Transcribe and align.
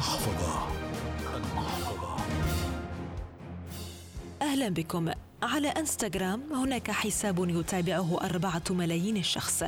المحفظة. 0.00 0.66
المحفظة 1.36 2.16
أهلا 4.42 4.68
بكم. 4.68 5.10
على 5.42 5.68
إنستغرام 5.68 6.52
هناك 6.52 6.90
حساب 6.90 7.48
يتابعه 7.48 8.18
أربعة 8.24 8.62
ملايين 8.70 9.22
شخص 9.22 9.62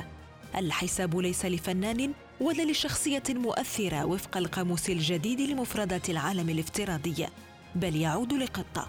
الحساب 0.56 1.16
ليس 1.16 1.44
لفنان 1.46 2.12
ولا 2.40 2.62
لشخصية 2.62 3.22
مؤثرة 3.28 4.04
وفق 4.04 4.36
القاموس 4.36 4.90
الجديد 4.90 5.40
لمفردات 5.40 6.10
العالم 6.10 6.48
الافتراضي 6.48 7.26
بل 7.74 7.96
يعود 7.96 8.32
لقطة. 8.32 8.88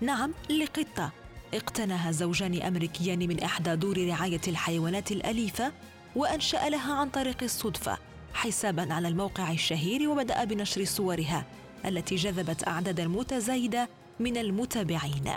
نعم 0.00 0.34
لقطة. 0.50 1.10
اقتناها 1.54 2.10
زوجان 2.10 2.62
أمريكيان 2.62 3.18
من 3.18 3.40
إحدى 3.42 3.76
دور 3.76 4.08
رعاية 4.08 4.40
الحيوانات 4.48 5.12
الأليفة 5.12 5.72
وأنشأ 6.16 6.68
لها 6.68 6.94
عن 6.94 7.10
طريق 7.10 7.42
الصدفة. 7.42 7.98
حسابا 8.34 8.94
على 8.94 9.08
الموقع 9.08 9.52
الشهير 9.52 10.08
وبدأ 10.10 10.44
بنشر 10.44 10.84
صورها 10.84 11.46
التي 11.86 12.16
جذبت 12.16 12.68
أعدادا 12.68 13.06
متزايدة 13.06 13.88
من 14.20 14.36
المتابعين. 14.36 15.30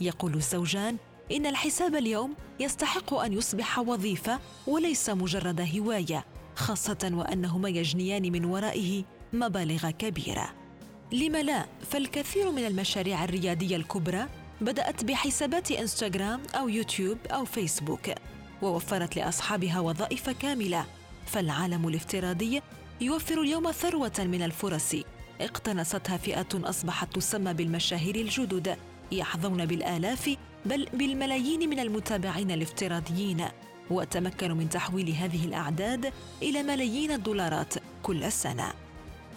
يقول 0.00 0.34
الزوجان 0.34 0.96
إن 1.32 1.46
الحساب 1.46 1.94
اليوم 1.94 2.34
يستحق 2.60 3.14
أن 3.14 3.32
يصبح 3.32 3.78
وظيفة 3.78 4.40
وليس 4.66 5.10
مجرد 5.10 5.68
هواية 5.76 6.24
خاصة 6.56 7.10
وأنهما 7.12 7.68
يجنيان 7.68 8.32
من 8.32 8.44
ورائه 8.44 9.04
مبالغ 9.32 9.90
كبيرة. 9.90 10.50
لم 11.12 11.36
لا 11.36 11.66
فالكثير 11.90 12.50
من 12.50 12.66
المشاريع 12.66 13.24
الريادية 13.24 13.76
الكبرى 13.76 14.26
بدأت 14.60 15.04
بحسابات 15.04 15.70
إنستغرام 15.70 16.42
أو 16.54 16.68
يوتيوب 16.68 17.18
أو 17.26 17.44
فيسبوك 17.44 18.10
ووفرت 18.62 19.16
لأصحابها 19.16 19.80
وظائف 19.80 20.30
كاملة 20.30 20.86
فالعالم 21.26 21.88
الافتراضي 21.88 22.62
يوفر 23.00 23.40
اليوم 23.40 23.70
ثروة 23.70 24.12
من 24.18 24.42
الفرص. 24.42 24.94
اقتنصتها 25.40 26.16
فئة 26.16 26.48
أصبحت 26.54 27.14
تسمى 27.14 27.54
بالمشاهير 27.54 28.16
الجدد 28.16 28.76
يحظون 29.12 29.66
بالآلاف 29.66 30.36
بل 30.66 30.88
بالملايين 30.94 31.70
من 31.70 31.78
المتابعين 31.78 32.50
الافتراضيين. 32.50 33.44
وتمكنوا 33.90 34.56
من 34.56 34.68
تحويل 34.68 35.10
هذه 35.10 35.44
الأعداد 35.44 36.12
إلى 36.42 36.62
ملايين 36.62 37.12
الدولارات 37.12 37.74
كل 38.02 38.32
سنة. 38.32 38.72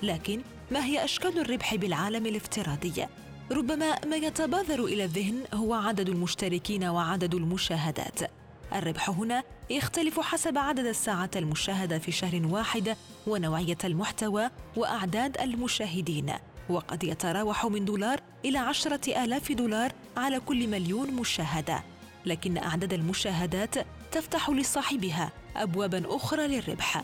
لكن 0.04 0.42
ما 0.72 0.86
هي 0.86 1.04
أشكال 1.04 1.40
الربح 1.40 1.76
بالعالم 1.76 2.26
الافتراضي؟ 2.26 3.06
ربما 3.52 4.06
ما 4.06 4.16
يتبادر 4.16 4.86
إلى 4.86 5.04
الذهن 5.04 5.44
هو 5.54 5.74
عدد 5.74 6.10
المشتركين 6.10 6.84
وعدد 6.84 7.36
المشاهدات. 7.36 8.20
الربح 8.74 9.10
هنا 9.10 9.44
يختلف 9.70 10.20
حسب 10.20 10.58
عدد 10.58 10.86
الساعات 10.86 11.38
المشاهدة 11.38 12.00
في 12.00 12.12
شهر 12.12 12.42
واحد 12.46 12.98
ونوعية 13.28 13.78
المحتوى 13.84 14.50
وأعداد 14.76 15.42
المشاهدين 15.42 16.34
وقد 16.70 17.04
يتراوح 17.04 17.66
من 17.66 17.86
دولار 17.86 18.20
إلى 18.46 18.58
عشرة 18.58 19.24
آلاف 19.24 19.52
دولار 19.52 19.92
على 20.18 20.40
كل 20.40 20.68
مليون 20.68 21.12
مشاهدة. 21.12 21.84
لكن 22.26 22.58
أعداد 22.58 22.94
المشاهدات 22.94 23.76
تفتح 24.12 24.50
لصاحبها 24.50 25.32
أبوابا 25.56 26.04
أخرى 26.16 26.48
للربح. 26.48 27.04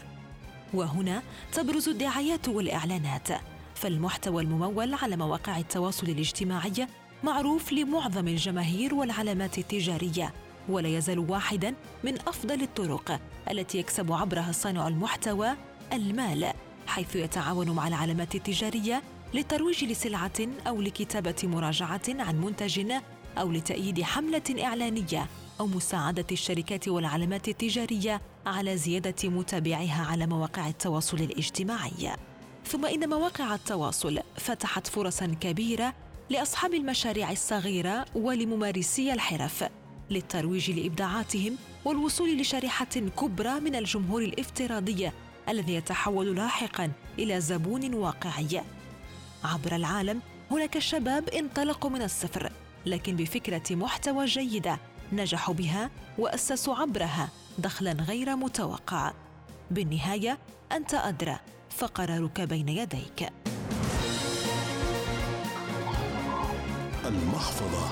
وهنا 0.74 1.22
تبرز 1.54 1.90
الدعايات 1.90 2.48
والإعلانات. 2.48 3.28
فالمحتوى 3.76 4.44
الممول 4.44 4.94
على 4.94 5.18
مواقع 5.18 5.58
التواصل 5.58 6.08
الاجتماعي 6.08 6.88
معروف 7.24 7.74
لمعظم 7.74 8.28
الجماهير 8.28 8.96
والعلامات 8.96 9.58
التجارية. 9.58 10.34
ولا 10.70 10.90
يزال 10.90 11.20
واحدا 11.20 11.74
من 12.04 12.16
أفضل 12.16 12.62
الطرق 12.62 13.20
التي 13.52 13.78
يكسب 13.78 14.12
عبرها 14.12 14.52
صانع 14.52 14.88
المحتوى 14.88 15.50
المال 15.94 16.54
حيث 16.88 17.16
يتعاون 17.16 17.70
مع 17.70 17.88
العلامات 17.88 18.36
التجارية 18.36 19.04
للترويج 19.34 19.84
لسلعة 19.84 20.40
أو 20.68 20.82
لكتابة 20.82 21.36
مراجعة 21.44 22.02
عن 22.10 22.42
منتج 22.42 22.92
أو 23.38 23.52
لتأييد 23.52 24.02
حملة 24.02 24.64
إعلانية 24.64 25.28
أو 25.60 25.68
مساعدة 25.68 26.26
الشركات 26.32 26.88
والعلامات 26.88 27.48
التجارية 27.48 28.22
على 28.46 28.78
زيادة 28.78 29.30
متابعيها 29.30 30.06
على 30.06 30.28
مواقع 30.28 30.68
التواصل 30.68 31.18
الاجتماعي. 31.18 32.16
ثم 32.66 32.86
إن 32.86 33.10
مواقع 33.10 33.56
التواصل 33.56 34.20
فتحت 34.36 34.88
فرصا 34.88 35.26
كبيرة 35.42 35.94
لأصحاب 36.30 36.74
المشاريع 36.74 37.32
الصغيرة 37.32 38.06
ولممارسي 38.16 39.14
الحرف. 39.14 39.64
للترويج 40.12 40.72
لإبداعاتهم 40.72 41.56
والوصول 41.86 42.38
لشريحة 42.38 42.86
كبرى 43.20 43.60
من 43.60 43.76
الجمهور 43.76 44.22
الافتراضي 44.22 45.12
الذي 45.50 45.74
يتحول 45.74 46.36
لاحقا 46.36 46.92
إلى 47.20 47.42
زبون 47.42 47.94
واقعي. 47.94 48.62
عبر 49.44 49.76
العالم 49.76 50.22
هناك 50.52 50.80
شباب 50.80 51.30
انطلقوا 51.30 51.90
من 51.90 52.02
الصفر 52.02 52.52
لكن 52.86 53.16
بفكرة 53.16 53.76
محتوى 53.76 54.26
جيدة 54.26 54.80
نجحوا 55.14 55.54
بها 55.54 55.90
وأسسوا 56.18 56.76
عبرها 56.76 57.30
دخلا 57.58 57.92
غير 57.92 58.36
متوقع. 58.36 59.14
بالنهاية 59.72 60.38
أنت 60.72 60.94
أدرى 60.94 61.40
فقرارك 61.70 62.42
بين 62.42 62.70
يديك. 62.70 63.30
المحفظة. 67.06 67.90